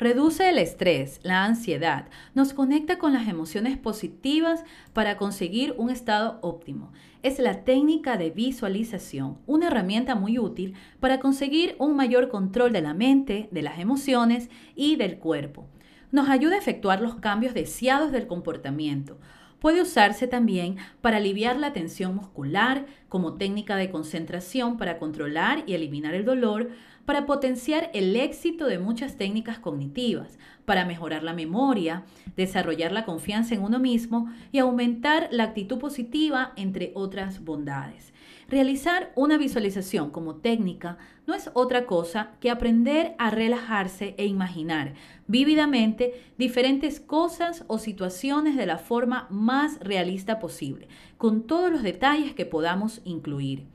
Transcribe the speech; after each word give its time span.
Reduce 0.00 0.48
el 0.48 0.56
estrés, 0.56 1.20
la 1.24 1.44
ansiedad, 1.44 2.06
nos 2.34 2.54
conecta 2.54 2.96
con 2.96 3.12
las 3.12 3.28
emociones 3.28 3.76
positivas 3.76 4.64
para 4.94 5.18
conseguir 5.18 5.74
un 5.76 5.90
estado 5.90 6.38
óptimo. 6.40 6.90
Es 7.22 7.38
la 7.38 7.64
técnica 7.64 8.16
de 8.16 8.30
visualización, 8.30 9.36
una 9.46 9.66
herramienta 9.66 10.14
muy 10.14 10.38
útil 10.38 10.72
para 11.00 11.20
conseguir 11.20 11.76
un 11.78 11.96
mayor 11.96 12.30
control 12.30 12.72
de 12.72 12.80
la 12.80 12.94
mente, 12.94 13.50
de 13.52 13.60
las 13.60 13.78
emociones 13.78 14.48
y 14.74 14.96
del 14.96 15.18
cuerpo. 15.18 15.68
Nos 16.12 16.30
ayuda 16.30 16.54
a 16.54 16.60
efectuar 16.60 17.02
los 17.02 17.16
cambios 17.16 17.52
deseados 17.52 18.10
del 18.10 18.26
comportamiento. 18.26 19.18
Puede 19.58 19.82
usarse 19.82 20.26
también 20.26 20.78
para 21.02 21.18
aliviar 21.18 21.58
la 21.58 21.74
tensión 21.74 22.16
muscular, 22.16 22.86
como 23.10 23.34
técnica 23.34 23.76
de 23.76 23.90
concentración 23.90 24.78
para 24.78 24.98
controlar 24.98 25.62
y 25.66 25.74
eliminar 25.74 26.14
el 26.14 26.24
dolor, 26.24 26.70
para 27.10 27.26
potenciar 27.26 27.90
el 27.92 28.14
éxito 28.14 28.66
de 28.66 28.78
muchas 28.78 29.16
técnicas 29.16 29.58
cognitivas, 29.58 30.38
para 30.64 30.84
mejorar 30.84 31.24
la 31.24 31.32
memoria, 31.32 32.04
desarrollar 32.36 32.92
la 32.92 33.04
confianza 33.04 33.52
en 33.52 33.64
uno 33.64 33.80
mismo 33.80 34.32
y 34.52 34.58
aumentar 34.58 35.26
la 35.32 35.42
actitud 35.42 35.78
positiva, 35.78 36.52
entre 36.54 36.92
otras 36.94 37.44
bondades. 37.44 38.12
Realizar 38.48 39.10
una 39.16 39.38
visualización 39.38 40.10
como 40.12 40.36
técnica 40.36 40.98
no 41.26 41.34
es 41.34 41.50
otra 41.54 41.84
cosa 41.84 42.30
que 42.38 42.48
aprender 42.48 43.16
a 43.18 43.30
relajarse 43.30 44.14
e 44.16 44.26
imaginar 44.26 44.94
vívidamente 45.26 46.14
diferentes 46.38 47.00
cosas 47.00 47.64
o 47.66 47.78
situaciones 47.78 48.56
de 48.56 48.66
la 48.66 48.78
forma 48.78 49.26
más 49.30 49.80
realista 49.80 50.38
posible, 50.38 50.86
con 51.18 51.42
todos 51.48 51.72
los 51.72 51.82
detalles 51.82 52.34
que 52.34 52.46
podamos 52.46 53.00
incluir 53.02 53.66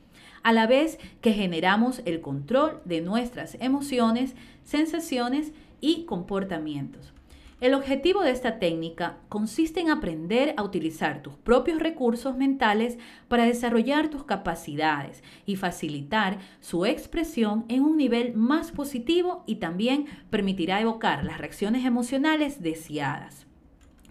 a 0.45 0.54
la 0.54 0.67
vez 0.67 0.99
que 1.22 1.34
generamos 1.34 2.04
el 2.05 2.22
control 2.22 2.80
de 2.85 3.02
nuestras 3.02 3.58
emociones, 3.62 4.35
sensaciones 4.63 5.54
y 5.81 6.05
comportamientos. 6.05 7.13
El 7.62 7.73
objetivo 7.73 8.21
de 8.21 8.30
esta 8.30 8.59
técnica 8.59 9.18
consiste 9.27 9.79
en 9.79 9.90
aprender 9.90 10.54
a 10.55 10.62
utilizar 10.62 11.24
tus 11.24 11.34
propios 11.34 11.79
recursos 11.79 12.37
mentales 12.37 12.99
para 13.27 13.46
desarrollar 13.46 14.12
tus 14.12 14.24
capacidades 14.24 15.24
y 15.48 15.55
facilitar 15.55 16.37
su 16.59 16.85
expresión 16.85 17.65
en 17.68 17.82
un 17.82 17.98
nivel 17.98 18.35
más 18.35 18.71
positivo 18.71 19.43
y 19.48 19.55
también 19.55 20.05
permitirá 20.30 20.80
evocar 20.80 21.24
las 21.24 21.40
reacciones 21.40 21.85
emocionales 21.85 22.62
deseadas. 22.62 23.48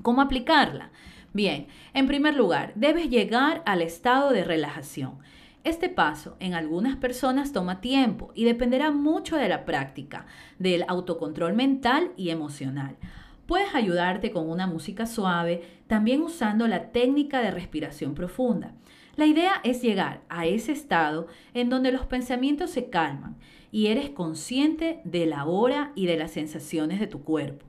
¿Cómo 0.02 0.20
aplicarla? 0.20 0.90
Bien, 1.32 1.68
en 1.92 2.08
primer 2.08 2.34
lugar, 2.34 2.72
debes 2.74 3.08
llegar 3.08 3.62
al 3.66 3.82
estado 3.82 4.30
de 4.32 4.42
relajación. 4.42 5.18
Este 5.64 5.88
paso 5.88 6.36
en 6.40 6.52
algunas 6.52 6.96
personas 6.96 7.52
toma 7.52 7.80
tiempo 7.80 8.32
y 8.34 8.44
dependerá 8.44 8.90
mucho 8.90 9.36
de 9.36 9.48
la 9.48 9.64
práctica, 9.64 10.26
del 10.58 10.84
autocontrol 10.88 11.54
mental 11.54 12.12
y 12.18 12.28
emocional. 12.28 12.98
Puedes 13.46 13.74
ayudarte 13.74 14.30
con 14.30 14.50
una 14.50 14.66
música 14.66 15.06
suave, 15.06 15.62
también 15.86 16.20
usando 16.20 16.68
la 16.68 16.92
técnica 16.92 17.40
de 17.40 17.50
respiración 17.50 18.14
profunda. 18.14 18.74
La 19.16 19.24
idea 19.24 19.62
es 19.64 19.80
llegar 19.80 20.20
a 20.28 20.44
ese 20.44 20.72
estado 20.72 21.28
en 21.54 21.70
donde 21.70 21.92
los 21.92 22.04
pensamientos 22.04 22.68
se 22.70 22.90
calman 22.90 23.36
y 23.72 23.86
eres 23.86 24.10
consciente 24.10 25.00
de 25.04 25.24
la 25.24 25.46
hora 25.46 25.92
y 25.94 26.04
de 26.04 26.18
las 26.18 26.32
sensaciones 26.32 27.00
de 27.00 27.06
tu 27.06 27.22
cuerpo. 27.24 27.64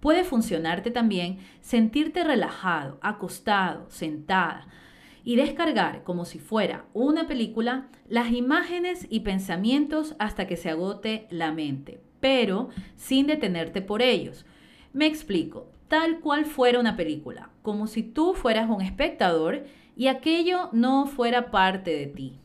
Puede 0.00 0.24
funcionarte 0.24 0.90
también 0.90 1.40
sentirte 1.60 2.24
relajado, 2.24 2.98
acostado, 3.02 3.90
sentada, 3.90 4.66
y 5.28 5.36
descargar 5.36 6.04
como 6.04 6.24
si 6.24 6.38
fuera 6.38 6.86
una 6.94 7.26
película 7.26 7.88
las 8.08 8.32
imágenes 8.32 9.06
y 9.10 9.20
pensamientos 9.20 10.16
hasta 10.18 10.46
que 10.46 10.56
se 10.56 10.70
agote 10.70 11.26
la 11.28 11.52
mente, 11.52 12.00
pero 12.18 12.70
sin 12.96 13.26
detenerte 13.26 13.82
por 13.82 14.00
ellos. 14.00 14.46
Me 14.94 15.04
explico, 15.04 15.70
tal 15.86 16.20
cual 16.20 16.46
fuera 16.46 16.80
una 16.80 16.96
película, 16.96 17.50
como 17.60 17.86
si 17.88 18.02
tú 18.02 18.32
fueras 18.32 18.70
un 18.70 18.80
espectador 18.80 19.66
y 19.94 20.06
aquello 20.06 20.70
no 20.72 21.04
fuera 21.04 21.50
parte 21.50 21.90
de 21.90 22.06
ti. 22.06 22.38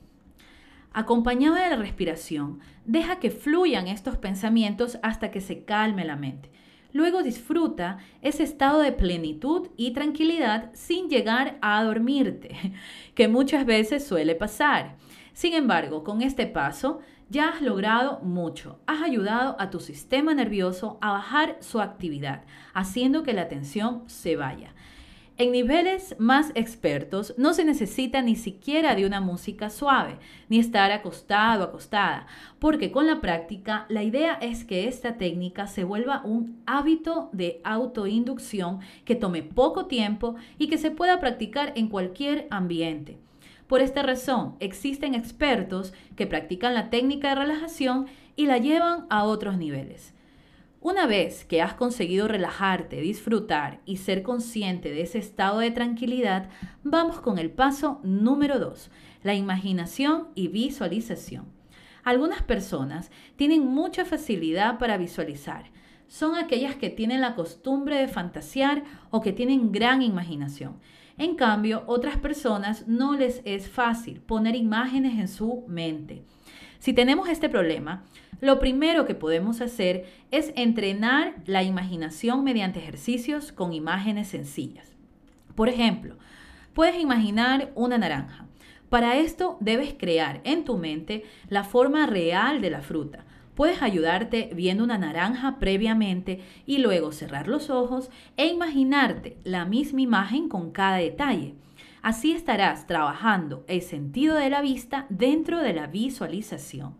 Acompañado 0.91 1.55
de 1.55 1.69
la 1.69 1.77
respiración, 1.77 2.59
deja 2.83 3.17
que 3.19 3.31
fluyan 3.31 3.87
estos 3.87 4.17
pensamientos 4.17 4.99
hasta 5.03 5.31
que 5.31 5.39
se 5.39 5.63
calme 5.63 6.03
la 6.03 6.17
mente. 6.17 6.51
Luego 6.93 7.23
disfruta 7.23 7.97
ese 8.21 8.43
estado 8.43 8.79
de 8.79 8.91
plenitud 8.91 9.69
y 9.75 9.91
tranquilidad 9.91 10.69
sin 10.73 11.09
llegar 11.09 11.57
a 11.61 11.83
dormirte, 11.83 12.55
que 13.15 13.27
muchas 13.27 13.65
veces 13.65 14.05
suele 14.05 14.35
pasar. 14.35 14.95
Sin 15.33 15.53
embargo, 15.53 16.03
con 16.03 16.21
este 16.21 16.45
paso 16.45 16.99
ya 17.29 17.49
has 17.49 17.61
logrado 17.63 18.19
mucho. 18.19 18.79
Has 18.85 19.01
ayudado 19.01 19.55
a 19.59 19.71
tu 19.71 19.79
sistema 19.79 20.35
nervioso 20.35 20.99
a 21.01 21.13
bajar 21.13 21.57
su 21.61 21.81
actividad, 21.81 22.43
haciendo 22.75 23.23
que 23.23 23.33
la 23.33 23.47
tensión 23.47 24.03
se 24.07 24.35
vaya. 24.35 24.75
En 25.35 25.51
niveles 25.51 26.15
más 26.19 26.51
expertos 26.53 27.33
no 27.37 27.55
se 27.55 27.65
necesita 27.65 28.21
ni 28.21 28.35
siquiera 28.35 28.93
de 28.93 29.07
una 29.07 29.19
música 29.19 29.71
suave, 29.71 30.19
ni 30.47 30.59
estar 30.59 30.91
acostado 30.91 31.63
acostada, 31.63 32.27
porque 32.59 32.91
con 32.91 33.07
la 33.07 33.19
práctica 33.19 33.87
la 33.89 34.03
idea 34.03 34.35
es 34.35 34.63
que 34.63 34.87
esta 34.87 35.17
técnica 35.17 35.65
se 35.65 35.85
vuelva 35.85 36.21
un 36.23 36.61
hábito 36.67 37.31
de 37.33 37.61
autoinducción 37.63 38.81
que 39.05 39.15
tome 39.15 39.41
poco 39.41 39.87
tiempo 39.87 40.35
y 40.59 40.67
que 40.67 40.77
se 40.77 40.91
pueda 40.91 41.19
practicar 41.19 41.73
en 41.75 41.87
cualquier 41.87 42.45
ambiente. 42.51 43.17
Por 43.65 43.81
esta 43.81 44.03
razón, 44.03 44.55
existen 44.59 45.15
expertos 45.15 45.93
que 46.15 46.27
practican 46.27 46.75
la 46.75 46.91
técnica 46.91 47.29
de 47.29 47.35
relajación 47.35 48.05
y 48.35 48.45
la 48.45 48.59
llevan 48.59 49.07
a 49.09 49.23
otros 49.23 49.57
niveles. 49.57 50.13
Una 50.83 51.07
vez 51.07 51.45
que 51.45 51.61
has 51.61 51.75
conseguido 51.75 52.27
relajarte, 52.27 52.99
disfrutar 52.99 53.79
y 53.85 53.95
ser 53.95 54.21
consciente 54.21 54.89
de 54.91 55.03
ese 55.03 55.17
estado 55.17 55.59
de 55.59 55.71
tranquilidad, 55.71 56.49
vamos 56.83 57.21
con 57.21 57.37
el 57.37 57.51
paso 57.51 58.01
número 58.03 58.59
2, 58.59 58.91
la 59.23 59.33
imaginación 59.33 60.27
y 60.35 60.49
visualización. 60.49 61.45
Algunas 62.03 62.43
personas 62.43 63.11
tienen 63.37 63.65
mucha 63.65 64.03
facilidad 64.03 64.77
para 64.77 64.97
visualizar. 64.97 65.71
Son 66.09 66.35
aquellas 66.35 66.75
que 66.75 66.89
tienen 66.89 67.21
la 67.21 67.33
costumbre 67.33 67.95
de 67.95 68.09
fantasear 68.09 68.83
o 69.09 69.21
que 69.21 69.31
tienen 69.31 69.71
gran 69.71 70.01
imaginación. 70.01 70.81
En 71.17 71.35
cambio, 71.35 71.85
otras 71.87 72.17
personas 72.17 72.89
no 72.89 73.15
les 73.15 73.41
es 73.45 73.69
fácil 73.69 74.19
poner 74.19 74.57
imágenes 74.57 75.17
en 75.17 75.29
su 75.29 75.63
mente. 75.65 76.25
Si 76.79 76.91
tenemos 76.91 77.29
este 77.29 77.47
problema, 77.47 78.03
lo 78.43 78.59
primero 78.59 79.05
que 79.05 79.15
podemos 79.15 79.61
hacer 79.61 80.05
es 80.29 80.51
entrenar 80.57 81.35
la 81.45 81.63
imaginación 81.63 82.43
mediante 82.43 82.79
ejercicios 82.79 83.53
con 83.53 83.71
imágenes 83.71 84.27
sencillas. 84.27 84.97
Por 85.55 85.69
ejemplo, 85.69 86.17
puedes 86.73 86.99
imaginar 86.99 87.71
una 87.73 87.97
naranja. 87.97 88.45
Para 88.89 89.15
esto 89.15 89.55
debes 89.61 89.93
crear 89.93 90.41
en 90.43 90.65
tu 90.65 90.77
mente 90.77 91.23
la 91.47 91.63
forma 91.63 92.05
real 92.05 92.59
de 92.59 92.69
la 92.69 92.81
fruta. 92.81 93.23
Puedes 93.55 93.81
ayudarte 93.81 94.49
viendo 94.53 94.83
una 94.83 94.97
naranja 94.97 95.57
previamente 95.57 96.41
y 96.65 96.79
luego 96.79 97.13
cerrar 97.13 97.47
los 97.47 97.69
ojos 97.69 98.09
e 98.35 98.47
imaginarte 98.47 99.37
la 99.45 99.63
misma 99.63 100.01
imagen 100.01 100.49
con 100.49 100.71
cada 100.71 100.97
detalle. 100.97 101.53
Así 102.01 102.33
estarás 102.33 102.87
trabajando 102.87 103.63
el 103.69 103.81
sentido 103.81 104.35
de 104.35 104.49
la 104.49 104.59
vista 104.61 105.05
dentro 105.07 105.59
de 105.59 105.71
la 105.71 105.87
visualización. 105.87 106.97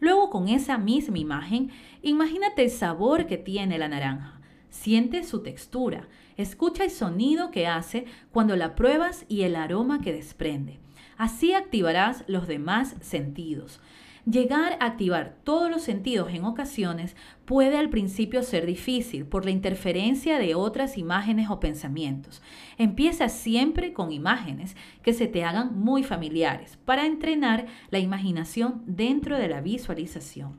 Luego 0.00 0.30
con 0.30 0.48
esa 0.48 0.78
misma 0.78 1.18
imagen, 1.18 1.70
imagínate 2.02 2.64
el 2.64 2.70
sabor 2.70 3.26
que 3.26 3.36
tiene 3.36 3.78
la 3.78 3.88
naranja. 3.88 4.40
Siente 4.70 5.24
su 5.24 5.42
textura, 5.42 6.08
escucha 6.36 6.84
el 6.84 6.90
sonido 6.90 7.50
que 7.50 7.66
hace 7.66 8.04
cuando 8.30 8.54
la 8.54 8.74
pruebas 8.74 9.24
y 9.28 9.42
el 9.42 9.56
aroma 9.56 10.00
que 10.00 10.12
desprende. 10.12 10.78
Así 11.16 11.52
activarás 11.52 12.24
los 12.28 12.46
demás 12.46 12.94
sentidos. 13.00 13.80
Llegar 14.30 14.76
a 14.80 14.86
activar 14.86 15.36
todos 15.42 15.70
los 15.70 15.80
sentidos 15.80 16.34
en 16.34 16.44
ocasiones 16.44 17.16
puede 17.46 17.78
al 17.78 17.88
principio 17.88 18.42
ser 18.42 18.66
difícil 18.66 19.24
por 19.24 19.46
la 19.46 19.52
interferencia 19.52 20.38
de 20.38 20.54
otras 20.54 20.98
imágenes 20.98 21.48
o 21.48 21.60
pensamientos. 21.60 22.42
Empieza 22.76 23.30
siempre 23.30 23.94
con 23.94 24.12
imágenes 24.12 24.76
que 25.02 25.14
se 25.14 25.28
te 25.28 25.44
hagan 25.44 25.80
muy 25.80 26.02
familiares 26.02 26.78
para 26.84 27.06
entrenar 27.06 27.68
la 27.88 28.00
imaginación 28.00 28.82
dentro 28.84 29.38
de 29.38 29.48
la 29.48 29.62
visualización. 29.62 30.58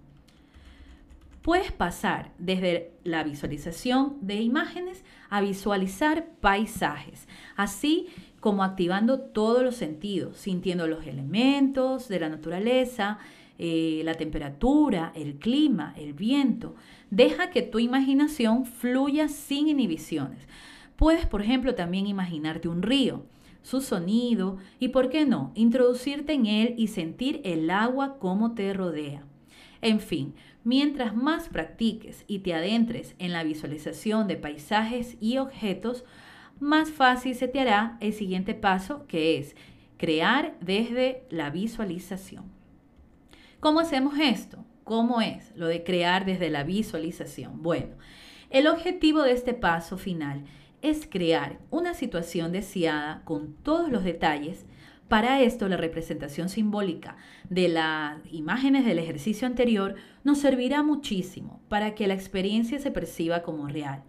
Puedes 1.44 1.72
pasar 1.72 2.32
desde 2.40 2.92
la 3.04 3.24
visualización 3.24 4.18
de 4.22 4.42
imágenes 4.42 5.04
a 5.30 5.42
visualizar 5.42 6.26
paisajes, 6.42 7.28
así 7.56 8.08
como 8.40 8.64
activando 8.64 9.20
todos 9.20 9.62
los 9.62 9.76
sentidos, 9.76 10.38
sintiendo 10.38 10.88
los 10.88 11.06
elementos 11.06 12.08
de 12.08 12.20
la 12.20 12.30
naturaleza, 12.30 13.20
eh, 13.60 14.02
la 14.04 14.16
temperatura, 14.16 15.12
el 15.16 15.36
clima, 15.36 15.94
el 15.98 16.14
viento. 16.14 16.76
Deja 17.12 17.52
que 17.52 17.62
tu 17.62 17.78
imaginación 17.78 18.66
fluya 18.66 19.28
sin 19.28 19.68
inhibiciones. 19.68 20.48
Puedes, 20.96 21.28
por 21.28 21.44
ejemplo, 21.44 21.76
también 21.76 22.08
imaginarte 22.08 22.68
un 22.68 22.82
río, 22.82 23.26
su 23.62 23.82
sonido 23.82 24.58
y, 24.80 24.88
¿por 24.88 25.10
qué 25.10 25.26
no?, 25.26 25.52
introducirte 25.54 26.34
en 26.34 26.48
él 26.48 26.74
y 26.78 26.88
sentir 26.88 27.42
el 27.44 27.70
agua 27.70 28.18
como 28.18 28.54
te 28.56 28.74
rodea. 28.74 29.24
En 29.82 30.00
fin, 30.00 30.34
Mientras 30.64 31.16
más 31.16 31.48
practiques 31.48 32.26
y 32.28 32.40
te 32.40 32.54
adentres 32.54 33.16
en 33.18 33.32
la 33.32 33.44
visualización 33.44 34.28
de 34.28 34.36
paisajes 34.36 35.18
y 35.22 35.38
objetos, 35.38 36.04
más 36.60 36.92
fácil 36.92 37.34
se 37.34 37.48
te 37.48 37.62
hará 37.62 37.98
el 38.02 38.14
siguiente 38.14 38.54
paso 38.54 39.08
que 39.08 39.38
es 39.38 39.56
crear 39.98 40.58
desde 40.60 41.24
la 41.30 41.50
visualización. 41.50 42.59
¿Cómo 43.60 43.82
hacemos 43.82 44.18
esto? 44.18 44.64
¿Cómo 44.86 45.20
es 45.20 45.52
lo 45.54 45.68
de 45.68 45.84
crear 45.84 46.24
desde 46.24 46.50
la 46.50 46.64
visualización? 46.64 47.62
Bueno, 47.62 47.98
el 48.50 48.68
objetivo 48.68 49.24
de 49.24 49.34
este 49.34 49.54
paso 49.54 49.98
final 49.98 50.46
es 50.82 51.06
crear 51.06 51.60
una 51.70 51.94
situación 51.94 52.54
deseada 52.54 53.22
con 53.26 53.54
todos 53.56 53.92
los 53.92 54.06
detalles. 54.06 54.66
Para 55.10 55.42
esto, 55.42 55.68
la 55.68 55.76
representación 55.76 56.48
simbólica 56.48 57.18
de 57.50 57.68
las 57.68 58.22
imágenes 58.32 58.86
del 58.86 58.98
ejercicio 58.98 59.46
anterior 59.46 59.96
nos 60.24 60.38
servirá 60.38 60.82
muchísimo 60.82 61.62
para 61.68 61.96
que 61.96 62.08
la 62.08 62.14
experiencia 62.14 62.80
se 62.80 62.92
perciba 62.92 63.42
como 63.42 63.68
real. 63.68 64.04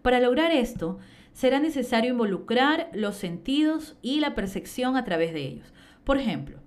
Para 0.00 0.18
lograr 0.18 0.50
esto, 0.50 0.98
será 1.34 1.60
necesario 1.60 2.12
involucrar 2.12 2.88
los 2.94 3.16
sentidos 3.16 3.98
y 4.00 4.20
la 4.20 4.34
percepción 4.34 4.96
a 4.96 5.04
través 5.04 5.34
de 5.34 5.42
ellos. 5.42 5.74
Por 6.04 6.16
ejemplo, 6.16 6.60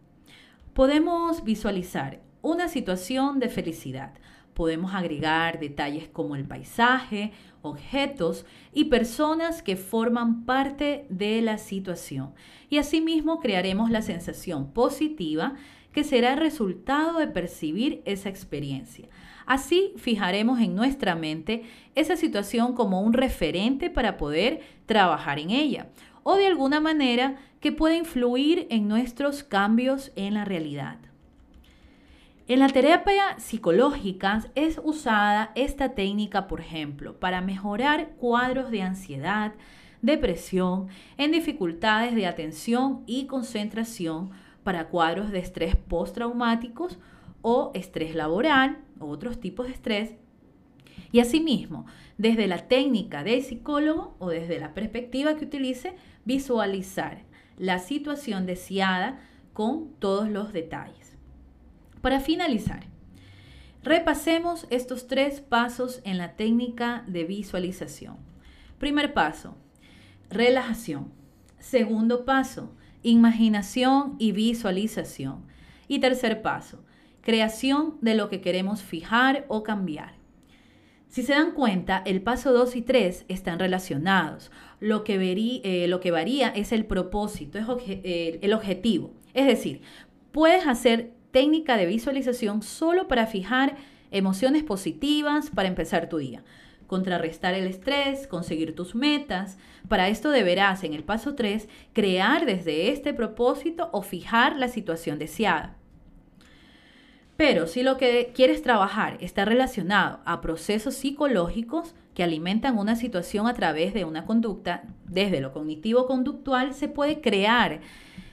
podemos 0.76 1.44
visualizar 1.44 2.27
una 2.48 2.70
situación 2.70 3.40
de 3.40 3.50
felicidad. 3.50 4.14
Podemos 4.54 4.96
agregar 4.96 5.60
detalles 5.60 6.08
como 6.08 6.38
el 6.38 6.46
paisaje, 6.46 7.34
objetos 7.62 8.46
y 8.74 8.86
personas 8.86 9.62
que 9.62 9.76
forman 9.76 10.46
parte 10.46 11.06
de 11.10 11.42
la 11.42 11.58
situación. 11.58 12.34
Y 12.70 12.78
asimismo 12.78 13.42
crearemos 13.42 13.92
la 13.92 14.02
sensación 14.02 14.72
positiva 14.72 15.56
que 15.92 16.06
será 16.06 16.34
el 16.34 16.40
resultado 16.40 17.20
de 17.20 17.28
percibir 17.28 18.02
esa 18.06 18.30
experiencia. 18.30 19.10
Así 19.46 19.92
fijaremos 19.98 20.62
en 20.62 20.74
nuestra 20.74 21.16
mente 21.16 21.64
esa 21.96 22.16
situación 22.16 22.76
como 22.76 23.02
un 23.02 23.12
referente 23.12 23.90
para 23.90 24.16
poder 24.16 24.62
trabajar 24.86 25.38
en 25.38 25.50
ella 25.50 25.90
o 26.24 26.36
de 26.36 26.48
alguna 26.48 26.80
manera 26.80 27.36
que 27.60 27.74
pueda 27.74 27.98
influir 27.98 28.68
en 28.70 28.88
nuestros 28.88 29.44
cambios 29.44 30.14
en 30.16 30.34
la 30.34 30.46
realidad. 30.46 31.07
En 32.50 32.60
la 32.60 32.70
terapia 32.70 33.38
psicológica 33.40 34.46
es 34.56 34.80
usada 34.82 35.52
esta 35.56 35.96
técnica, 35.96 36.48
por 36.48 36.62
ejemplo, 36.62 37.20
para 37.20 37.42
mejorar 37.42 38.12
cuadros 38.12 38.72
de 38.72 38.82
ansiedad, 38.82 39.54
depresión, 40.02 40.88
en 41.18 41.34
dificultades 41.34 42.16
de 42.16 42.26
atención 42.26 43.04
y 43.06 43.26
concentración, 43.26 44.32
para 44.64 44.88
cuadros 44.88 45.30
de 45.32 45.40
estrés 45.40 45.76
postraumáticos 45.76 47.00
o 47.42 47.72
estrés 47.74 48.16
laboral 48.16 48.78
otros 49.00 49.42
tipos 49.42 49.68
de 49.68 49.74
estrés. 49.74 50.16
Y 51.12 51.20
asimismo, 51.20 51.86
desde 52.18 52.48
la 52.48 52.70
técnica 52.70 53.26
del 53.26 53.44
psicólogo 53.44 54.16
o 54.20 54.30
desde 54.30 54.58
la 54.58 54.74
perspectiva 54.74 55.36
que 55.36 55.44
utilice, 55.44 55.98
visualizar 56.24 57.24
la 57.58 57.80
situación 57.80 58.46
deseada 58.46 59.20
con 59.52 59.90
todos 60.00 60.30
los 60.30 60.54
detalles. 60.54 61.07
Para 62.02 62.20
finalizar, 62.20 62.86
repasemos 63.84 64.68
estos 64.70 65.08
tres 65.08 65.42
pasos 65.42 66.02
en 66.04 66.18
la 66.18 66.36
técnica 66.36 67.04
de 67.08 67.24
visualización. 67.24 68.18
Primer 68.80 69.14
paso, 69.14 69.56
relajación. 70.30 71.12
Segundo 71.60 72.26
paso, 72.26 72.76
imaginación 73.02 74.16
y 74.20 74.32
visualización. 74.32 75.46
Y 75.88 76.00
tercer 76.00 76.42
paso, 76.42 76.84
creación 77.22 77.98
de 78.02 78.16
lo 78.16 78.30
que 78.30 78.42
queremos 78.42 78.82
fijar 78.82 79.46
o 79.48 79.64
cambiar. 79.64 80.18
Si 81.08 81.24
se 81.24 81.34
dan 81.34 81.54
cuenta, 81.54 82.04
el 82.06 82.22
paso 82.22 82.52
2 82.52 82.76
y 82.76 82.82
3 82.82 83.26
están 83.28 83.60
relacionados. 83.60 84.52
Lo 84.80 85.04
que, 85.04 85.16
eh, 85.64 85.88
lo 85.88 86.00
que 86.00 86.12
varía 86.12 86.50
es 86.50 86.72
el 86.72 86.86
propósito, 86.86 87.58
es 87.58 87.66
eh, 87.88 88.40
el 88.42 88.54
objetivo. 88.54 89.14
Es 89.34 89.48
decir, 89.48 89.82
puedes 90.32 90.68
hacer 90.68 91.17
técnica 91.38 91.78
de 91.78 91.86
visualización 91.86 92.64
solo 92.64 93.08
para 93.08 93.28
fijar 93.28 93.76
emociones 94.10 94.64
positivas 94.64 95.52
para 95.52 95.68
empezar 95.68 96.10
tu 96.10 96.18
día 96.18 96.44
contrarrestar 96.88 97.54
el 97.54 97.68
estrés, 97.68 98.26
conseguir 98.26 98.74
tus 98.74 98.96
metas. 98.96 99.60
Para 99.88 100.08
esto 100.08 100.32
deberás, 100.32 100.84
en 100.84 100.94
el 100.94 101.04
paso 101.04 101.36
3, 101.36 101.68
crear 101.94 102.48
desde 102.48 102.92
este 102.92 103.14
propósito 103.14 103.90
o 103.92 104.02
fijar 104.02 104.56
la 104.56 104.68
situación 104.68 105.20
deseada. 105.20 105.76
Pero 107.36 107.68
si 107.68 107.84
lo 107.84 107.98
que 107.98 108.32
quieres 108.34 108.64
trabajar 108.64 109.18
está 109.20 109.46
relacionado 109.46 110.22
a 110.26 110.42
procesos 110.42 110.96
psicológicos 110.96 111.94
que 112.16 112.24
alimentan 112.24 112.80
una 112.80 112.96
situación 112.96 113.46
a 113.46 113.54
través 113.54 113.94
de 113.94 114.06
una 114.06 114.26
conducta, 114.26 114.86
desde 115.06 115.42
lo 115.42 115.54
cognitivo-conductual, 115.54 116.74
se 116.74 116.88
puede 116.88 117.22
crear 117.22 117.82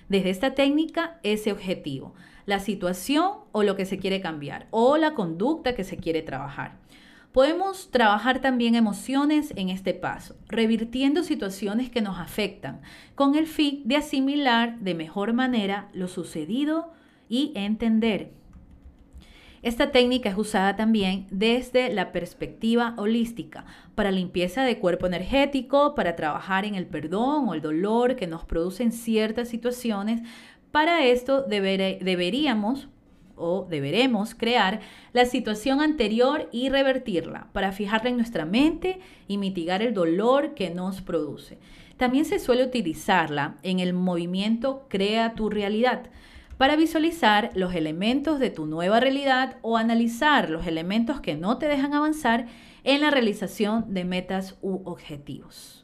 desde 0.09 0.31
esta 0.31 0.55
técnica 0.55 1.19
ese 1.23 1.51
objetivo, 1.53 2.15
la 2.47 2.59
situación 2.59 3.33
o 3.53 3.63
lo 3.63 3.77
que 3.77 3.87
se 3.87 3.99
quiere 3.99 4.21
cambiar, 4.21 4.67
o 4.71 4.97
la 4.97 5.15
conducta 5.15 5.75
que 5.75 5.85
se 5.85 5.97
quiere 5.97 6.23
trabajar. 6.23 6.79
Podemos 7.33 7.91
trabajar 7.91 8.41
también 8.41 8.77
emociones 8.77 9.53
en 9.57 9.69
este 9.69 9.93
paso, 9.93 10.37
revirtiendo 10.49 11.25
situaciones 11.25 11.91
que 11.91 12.01
nos 12.01 12.19
afectan, 12.19 12.81
con 13.15 13.35
el 13.35 13.47
fin 13.47 13.83
de 13.85 13.97
asimilar 13.97 14.79
de 14.79 14.95
mejor 14.95 15.33
manera 15.33 15.89
lo 15.93 16.07
sucedido 16.07 16.93
y 17.29 17.53
entender 17.57 18.31
esta 19.65 19.91
técnica 19.93 20.29
es 20.29 20.37
usada 20.37 20.77
también 20.77 21.27
desde 21.31 21.91
la 21.91 22.13
perspectiva 22.13 22.93
holística 22.99 23.65
para 23.95 24.11
limpieza 24.11 24.63
de 24.63 24.79
cuerpo 24.79 25.07
energético, 25.07 25.95
para 25.95 26.17
trabajar 26.17 26.67
en 26.67 26.75
el 26.75 26.85
perdón 26.85 27.49
o 27.49 27.55
el 27.55 27.63
dolor 27.63 28.15
que 28.15 28.27
nos 28.27 28.45
producen 28.45 28.93
ciertas 28.93 29.49
situaciones. 29.49 30.21
Para 30.75 31.05
esto 31.05 31.43
deberíamos 31.43 32.89
o 33.37 33.65
deberemos 33.71 34.35
crear 34.35 34.81
la 35.13 35.25
situación 35.25 35.81
anterior 35.81 36.49
y 36.51 36.69
revertirla 36.69 37.47
para 37.53 37.71
fijarla 37.71 38.11
en 38.11 38.17
nuestra 38.17 38.45
mente 38.45 38.99
y 39.29 39.39
mitigar 39.39 39.83
el 39.83 39.95
dolor 39.95 40.55
que 40.55 40.71
nos 40.71 41.01
produce. 41.01 41.59
También 41.97 42.25
se 42.25 42.41
suele 42.41 42.65
utilizarla 42.65 43.55
en 43.63 43.79
el 43.79 43.93
movimiento 43.93 44.87
Crea 44.89 45.37
tu 45.37 45.49
realidad 45.49 46.11
para 46.59 46.75
visualizar 46.75 47.53
los 47.55 47.73
elementos 47.77 48.41
de 48.41 48.51
tu 48.51 48.67
nueva 48.67 48.99
realidad 48.99 49.59
o 49.63 49.77
analizar 49.77 50.51
los 50.51 50.67
elementos 50.67 51.21
que 51.21 51.37
no 51.37 51.57
te 51.59 51.69
dejan 51.69 51.95
avanzar 51.95 52.47
en 52.83 53.01
la 53.01 53.13
realización 53.13 53.95
de 53.95 54.05
metas 54.05 54.59
u 54.61 54.81
objetivos. 54.87 55.84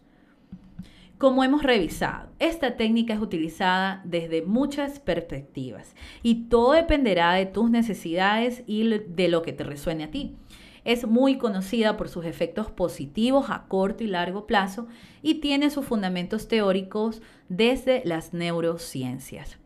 Como 1.21 1.45
hemos 1.45 1.63
revisado, 1.63 2.31
esta 2.39 2.79
técnica 2.79 3.13
es 3.13 3.21
utilizada 3.21 4.01
desde 4.07 4.41
muchas 4.41 5.01
perspectivas 5.01 5.95
y 6.23 6.49
todo 6.49 6.73
dependerá 6.73 7.35
de 7.35 7.45
tus 7.45 7.71
necesidades 7.71 8.63
y 8.67 8.89
de 8.89 9.29
lo 9.29 9.43
que 9.43 9.53
te 9.53 9.63
resuene 9.63 10.05
a 10.05 10.11
ti. 10.11 10.35
Es 10.83 11.07
muy 11.07 11.37
conocida 11.37 11.99
por 11.99 12.09
sus 12.09 12.25
efectos 12.25 12.71
positivos 12.71 13.51
a 13.51 13.67
corto 13.69 14.03
y 14.03 14.07
largo 14.07 14.47
plazo 14.47 14.89
y 15.21 15.35
tiene 15.41 15.69
sus 15.69 15.85
fundamentos 15.85 16.49
teóricos 16.49 17.21
desde 17.51 18.01
las 18.07 18.33
neurociencias. 18.33 19.59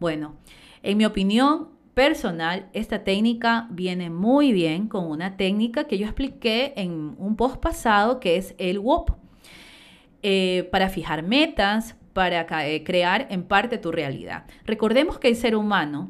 Bueno, 0.00 0.36
en 0.82 0.96
mi 0.96 1.04
opinión 1.04 1.68
personal, 1.92 2.70
esta 2.72 3.04
técnica 3.04 3.68
viene 3.70 4.08
muy 4.08 4.54
bien 4.54 4.88
con 4.88 5.04
una 5.04 5.36
técnica 5.36 5.84
que 5.84 5.98
yo 5.98 6.06
expliqué 6.06 6.72
en 6.76 7.14
un 7.18 7.36
post 7.36 7.58
pasado 7.58 8.20
que 8.20 8.38
es 8.38 8.54
el 8.56 8.78
WOP, 8.78 9.10
eh, 10.26 10.70
para 10.72 10.88
fijar 10.88 11.22
metas, 11.22 11.96
para 12.14 12.66
eh, 12.66 12.82
crear 12.82 13.26
en 13.28 13.42
parte 13.42 13.76
tu 13.76 13.92
realidad. 13.92 14.44
Recordemos 14.64 15.18
que 15.18 15.28
el 15.28 15.36
ser 15.36 15.54
humano 15.54 16.08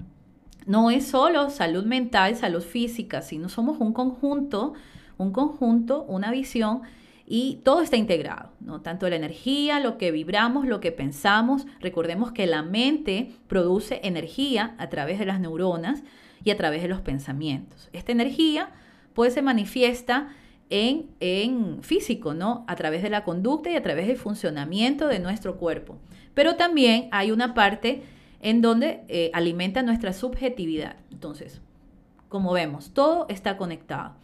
no 0.66 0.92
es 0.92 1.09
solo 1.09 1.50
salud 1.50 1.85
mental, 1.85 2.37
salud 2.37 2.62
física, 2.62 3.23
sino 3.23 3.49
somos 3.49 3.80
un 3.80 3.92
conjunto, 3.92 4.75
un 5.18 5.33
conjunto, 5.33 6.04
una 6.04 6.30
visión 6.30 6.83
y 7.26 7.61
todo 7.64 7.83
está 7.83 7.97
integrado, 7.97 8.52
¿no? 8.61 8.83
Tanto 8.83 9.09
la 9.09 9.16
energía, 9.16 9.80
lo 9.80 9.99
que 9.99 10.12
vibramos, 10.12 10.64
lo 10.64 10.78
que 10.78 10.92
pensamos. 10.92 11.66
Recordemos 11.80 12.30
que 12.30 12.47
la 12.47 12.62
mente 12.62 13.33
produce 13.49 13.99
energía 14.04 14.76
a 14.78 14.90
través 14.90 15.18
de 15.18 15.26
las 15.26 15.40
neuronas 15.40 16.04
y 16.44 16.52
a 16.52 16.56
través 16.56 16.83
de 16.83 16.88
los 16.88 17.00
pensamientos. 17.00 17.90
Esta 17.92 18.12
energía 18.12 18.71
pues 19.12 19.35
se 19.35 19.42
manifiesta 19.42 20.28
en, 20.71 21.83
físico, 21.83 22.35
¿no? 22.35 22.64
A 22.68 22.76
través 22.76 23.02
de 23.02 23.11
la 23.11 23.25
conducta 23.25 23.71
y 23.71 23.76
a 23.76 23.83
través 23.83 24.06
del 24.06 24.16
funcionamiento 24.16 25.09
de 25.09 25.18
nuestro 25.18 25.56
cuerpo. 25.56 25.99
Pero 26.35 26.56
también 26.56 27.09
hay 27.12 27.30
una 27.30 27.54
parte 27.54 28.02
en 28.40 28.61
donde 28.61 29.04
eh, 29.09 29.30
alimenta 29.33 29.83
nuestra 29.83 30.12
subjetividad. 30.12 30.97
Entonces, 31.11 31.61
como 32.28 32.52
vemos, 32.52 32.92
todo 32.92 33.26
está 33.28 33.56
conectado. 33.56 34.16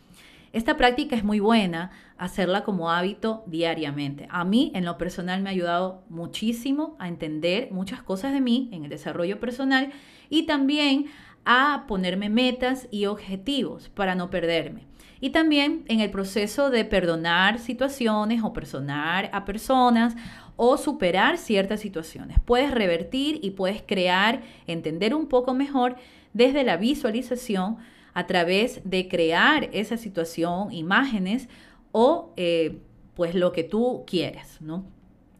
Esta 0.52 0.76
práctica 0.76 1.14
es 1.14 1.22
muy 1.22 1.38
buena, 1.38 1.92
hacerla 2.18 2.64
como 2.64 2.90
hábito 2.90 3.44
diariamente. 3.46 4.26
A 4.30 4.44
mí, 4.44 4.72
en 4.74 4.84
lo 4.84 4.98
personal, 4.98 5.42
me 5.42 5.48
ha 5.48 5.52
ayudado 5.52 6.02
muchísimo 6.08 6.96
a 6.98 7.06
entender 7.06 7.68
muchas 7.70 8.02
cosas 8.02 8.32
de 8.32 8.40
mí 8.40 8.68
en 8.72 8.82
el 8.82 8.90
desarrollo 8.90 9.38
personal 9.38 9.92
y 10.28 10.46
también 10.46 11.06
a 11.44 11.84
ponerme 11.86 12.28
metas 12.28 12.88
y 12.90 13.06
objetivos 13.06 13.88
para 13.90 14.16
no 14.16 14.28
perderme. 14.28 14.89
Y 15.20 15.30
también 15.30 15.84
en 15.88 16.00
el 16.00 16.10
proceso 16.10 16.70
de 16.70 16.84
perdonar 16.84 17.58
situaciones 17.58 18.42
o 18.42 18.52
personar 18.52 19.28
a 19.32 19.44
personas 19.44 20.16
o 20.56 20.76
superar 20.76 21.38
ciertas 21.38 21.80
situaciones. 21.80 22.38
Puedes 22.44 22.70
revertir 22.70 23.38
y 23.42 23.50
puedes 23.50 23.82
crear, 23.82 24.42
entender 24.66 25.14
un 25.14 25.26
poco 25.26 25.54
mejor 25.54 25.96
desde 26.32 26.64
la 26.64 26.76
visualización 26.76 27.78
a 28.14 28.26
través 28.26 28.80
de 28.84 29.08
crear 29.08 29.68
esa 29.72 29.96
situación, 29.96 30.72
imágenes 30.72 31.48
o 31.92 32.32
eh, 32.36 32.80
pues 33.14 33.34
lo 33.34 33.52
que 33.52 33.64
tú 33.64 34.04
quieras, 34.06 34.58
¿no? 34.60 34.84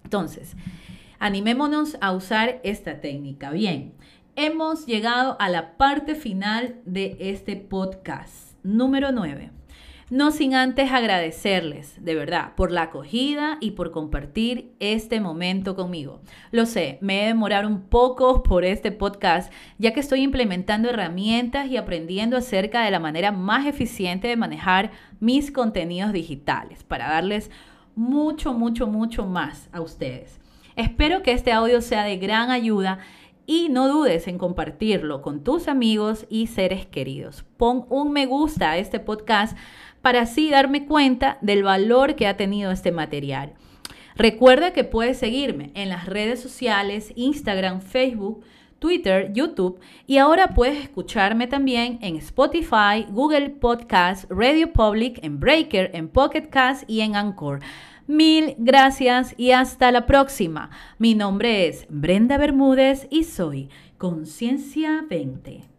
Entonces, 0.05 0.57
animémonos 1.19 1.97
a 2.01 2.13
usar 2.13 2.61
esta 2.65 3.01
técnica. 3.01 3.51
Bien, 3.51 3.95
hemos 4.37 4.87
llegado 4.87 5.37
a 5.39 5.49
la 5.49 5.77
parte 5.77 6.15
final 6.15 6.77
de 6.85 7.17
este 7.21 7.57
podcast 7.57 8.55
número 8.63 9.13
9. 9.13 9.60
No 10.11 10.33
sin 10.33 10.57
antes 10.57 10.91
agradecerles, 10.91 12.05
de 12.05 12.17
verdad, 12.17 12.57
por 12.57 12.73
la 12.73 12.83
acogida 12.83 13.59
y 13.61 13.71
por 13.71 13.93
compartir 13.93 14.73
este 14.81 15.21
momento 15.21 15.77
conmigo. 15.77 16.21
Lo 16.51 16.67
sé, 16.67 16.99
me 17.01 17.23
he 17.23 17.27
demorado 17.29 17.69
un 17.69 17.83
poco 17.83 18.43
por 18.43 18.65
este 18.65 18.91
podcast, 18.91 19.53
ya 19.79 19.93
que 19.93 20.01
estoy 20.01 20.23
implementando 20.23 20.91
herramientas 20.91 21.69
y 21.69 21.77
aprendiendo 21.77 22.37
acerca 22.37 22.83
de 22.83 22.91
la 22.91 22.99
manera 22.99 23.31
más 23.31 23.67
eficiente 23.67 24.27
de 24.27 24.35
manejar 24.35 24.91
mis 25.21 25.53
contenidos 25.53 26.13
digitales 26.13 26.83
para 26.83 27.09
darles 27.09 27.49
mucho, 27.95 28.53
mucho, 28.53 28.89
mucho 28.89 29.27
más 29.27 29.69
a 29.71 29.81
ustedes. 29.81 30.41
Espero 30.75 31.23
que 31.23 31.31
este 31.31 31.53
audio 31.53 31.81
sea 31.81 32.03
de 32.03 32.17
gran 32.17 32.51
ayuda 32.51 32.99
y 33.47 33.69
no 33.69 33.89
dudes 33.89 34.29
en 34.29 34.39
compartirlo 34.39 35.23
con 35.23 35.43
tus 35.43 35.67
amigos 35.67 36.25
y 36.29 36.47
seres 36.47 36.87
queridos. 36.87 37.45
Pon 37.57 37.85
un 37.89 38.13
me 38.13 38.27
gusta 38.27 38.71
a 38.71 38.79
este 38.79 39.01
podcast 39.01 39.59
para 40.03 40.23
así 40.23 40.51
darme 40.51 40.87
cuenta 40.87 41.39
del 41.41 41.63
valor 41.63 42.15
que 42.15 42.27
ha 42.27 42.37
tenido 42.37 42.71
este 42.71 42.93
material. 42.93 43.55
Recuerda 44.17 44.73
que 44.73 44.85
puedes 44.85 45.19
seguirme 45.19 45.71
en 45.75 45.89
las 45.89 46.07
redes 46.07 46.41
sociales, 46.41 47.13
Instagram, 47.17 47.81
Facebook, 47.81 48.45
Twitter, 48.81 49.33
YouTube 49.33 49.79
y 50.07 50.19
ahora 50.19 50.55
puedes 50.55 50.83
escucharme 50.83 51.47
también 51.47 51.99
en 52.03 52.17
Spotify, 52.17 53.07
Google 53.11 53.51
Podcast, 53.51 54.31
Radio 54.31 54.73
Public, 54.73 55.21
en 55.23 55.39
Breaker, 55.39 55.91
en 55.95 56.09
Pocket 56.09 56.49
Cast 56.49 56.89
y 56.89 57.03
en 57.03 57.15
Anchor. 57.15 57.61
Mil 58.07 58.57
gracias 58.59 59.35
y 59.37 59.53
hasta 59.53 59.93
la 59.93 60.07
próxima. 60.07 60.71
Mi 60.99 61.15
nombre 61.15 61.69
es 61.69 61.87
Brenda 61.89 62.39
Bermúdez 62.39 63.07
y 63.11 63.25
soy 63.25 63.69
Conciencia 63.99 65.05
20. 65.09 65.70